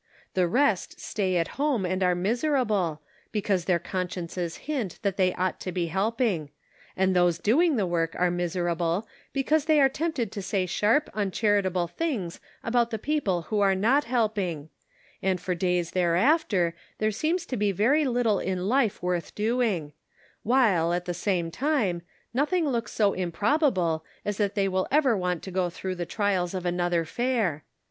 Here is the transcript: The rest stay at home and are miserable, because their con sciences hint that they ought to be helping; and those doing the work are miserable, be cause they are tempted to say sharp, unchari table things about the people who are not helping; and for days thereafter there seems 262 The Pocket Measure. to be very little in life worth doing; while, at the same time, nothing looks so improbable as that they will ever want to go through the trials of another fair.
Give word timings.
The 0.33 0.47
rest 0.47 0.99
stay 0.99 1.37
at 1.37 1.47
home 1.61 1.85
and 1.85 2.01
are 2.01 2.15
miserable, 2.15 3.03
because 3.31 3.65
their 3.65 3.77
con 3.77 4.07
sciences 4.09 4.57
hint 4.65 4.97
that 5.03 5.15
they 5.15 5.31
ought 5.35 5.59
to 5.59 5.71
be 5.71 5.85
helping; 5.93 6.49
and 6.97 7.15
those 7.15 7.37
doing 7.37 7.75
the 7.75 7.85
work 7.85 8.15
are 8.17 8.31
miserable, 8.31 9.07
be 9.31 9.43
cause 9.43 9.65
they 9.65 9.79
are 9.79 9.89
tempted 9.89 10.31
to 10.31 10.41
say 10.41 10.65
sharp, 10.65 11.07
unchari 11.13 11.61
table 11.61 11.85
things 11.87 12.39
about 12.63 12.89
the 12.89 12.97
people 12.97 13.43
who 13.43 13.59
are 13.59 13.75
not 13.75 14.05
helping; 14.05 14.69
and 15.21 15.39
for 15.39 15.53
days 15.53 15.91
thereafter 15.91 16.73
there 16.97 17.11
seems 17.11 17.45
262 17.45 17.45
The 17.45 17.71
Pocket 17.71 17.91
Measure. 17.91 18.05
to 18.07 18.07
be 18.07 18.07
very 18.07 18.11
little 18.11 18.39
in 18.39 18.67
life 18.67 19.03
worth 19.03 19.35
doing; 19.35 19.93
while, 20.41 20.93
at 20.93 21.05
the 21.05 21.13
same 21.13 21.51
time, 21.51 22.01
nothing 22.33 22.67
looks 22.67 22.91
so 22.91 23.13
improbable 23.13 24.03
as 24.25 24.37
that 24.37 24.55
they 24.55 24.67
will 24.67 24.87
ever 24.89 25.15
want 25.15 25.43
to 25.43 25.51
go 25.51 25.69
through 25.69 25.93
the 25.93 26.07
trials 26.09 26.55
of 26.55 26.65
another 26.65 27.05
fair. 27.05 27.63